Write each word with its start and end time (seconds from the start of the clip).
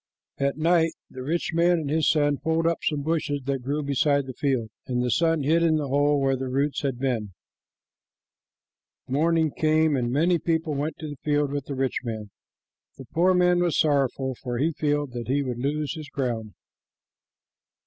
At 0.39 0.57
night 0.57 0.93
the 1.11 1.21
rich 1.21 1.51
man 1.53 1.77
and 1.77 1.87
his 1.91 2.09
son 2.09 2.39
pulled 2.39 2.65
up 2.65 2.79
some 2.81 3.03
bushes 3.03 3.41
that 3.45 3.61
grew 3.61 3.83
beside 3.83 4.25
the 4.25 4.33
field, 4.33 4.71
and 4.87 5.03
the 5.03 5.11
son 5.11 5.43
hid 5.43 5.61
in 5.61 5.75
the 5.75 5.89
hole 5.89 6.19
where 6.19 6.35
their 6.35 6.49
roots 6.49 6.81
had 6.81 6.97
been. 6.97 7.35
Morning 9.07 9.51
came, 9.51 9.95
and 9.95 10.11
many 10.11 10.39
people 10.39 10.73
went 10.73 10.97
to 10.97 11.07
the 11.09 11.17
field 11.21 11.51
with 11.51 11.65
the 11.65 11.75
rich 11.75 11.99
man. 12.03 12.31
The 12.97 13.05
poor 13.13 13.35
man 13.35 13.59
was 13.61 13.77
sorrowful, 13.77 14.33
for 14.41 14.57
he 14.57 14.71
feared 14.71 15.11
that 15.11 15.27
he 15.27 15.43
would 15.43 15.59
lose 15.59 15.93
his 15.93 16.09
ground. 16.09 16.55